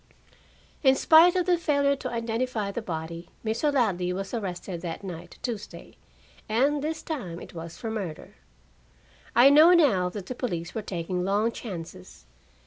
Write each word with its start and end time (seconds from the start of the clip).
In 0.81 0.95
spite 0.95 1.35
of 1.35 1.45
the 1.45 1.59
failure 1.59 1.95
to 1.97 2.09
identify 2.09 2.71
the 2.71 2.81
body, 2.81 3.29
Mr. 3.45 3.71
Ladley 3.71 4.11
was 4.11 4.33
arrested 4.33 4.81
that 4.81 5.03
night, 5.03 5.37
Tuesday, 5.43 5.95
and 6.49 6.81
this 6.83 7.03
time 7.03 7.39
it 7.39 7.53
was 7.53 7.77
for 7.77 7.91
murder. 7.91 8.33
I 9.35 9.51
know 9.51 9.73
now 9.73 10.09
that 10.09 10.25
the 10.25 10.33
police 10.33 10.73
were 10.73 10.81
taking 10.81 11.23
long 11.23 11.51
chances. 11.51 12.25